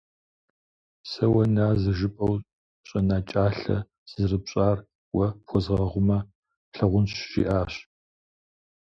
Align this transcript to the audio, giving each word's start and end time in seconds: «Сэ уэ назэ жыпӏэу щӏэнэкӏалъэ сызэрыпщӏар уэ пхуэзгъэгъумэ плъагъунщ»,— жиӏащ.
«Сэ 1.09 1.25
уэ 1.33 1.43
назэ 1.55 1.91
жыпӏэу 1.97 2.35
щӏэнэкӏалъэ 2.87 3.77
сызэрыпщӏар 4.09 4.77
уэ 5.15 5.27
пхуэзгъэгъумэ 5.43 6.17
плъагъунщ»,— 6.71 7.11
жиӏащ. 7.31 7.73